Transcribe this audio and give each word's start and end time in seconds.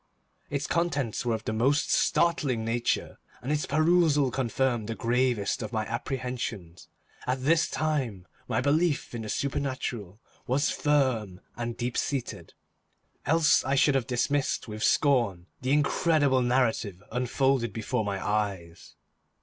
Its 0.49 0.65
contents 0.65 1.27
were 1.27 1.35
of 1.35 1.43
the 1.43 1.53
most 1.53 1.91
startling 1.91 2.65
nature, 2.65 3.19
and 3.39 3.51
its 3.51 3.67
perusal 3.67 4.31
confirmed 4.31 4.87
the 4.87 4.95
gravest 4.95 5.61
of 5.61 5.71
my 5.71 5.85
apprehensions. 5.85 6.87
At 7.27 7.43
this 7.43 7.69
time, 7.69 8.25
my 8.47 8.61
belief 8.61 9.13
in 9.13 9.21
the 9.21 9.29
supernatural 9.29 10.19
was 10.47 10.71
firm 10.71 11.39
and 11.55 11.77
deep 11.77 11.95
seated, 11.99 12.55
else 13.27 13.63
I 13.63 13.75
should 13.75 13.93
have 13.93 14.07
dismissed 14.07 14.67
with 14.67 14.83
scorn 14.83 15.45
the 15.61 15.69
incredible 15.71 16.41
narrative 16.41 17.03
unfolded 17.11 17.71
before 17.71 18.03
my 18.03 18.19
eyes. 18.27 18.95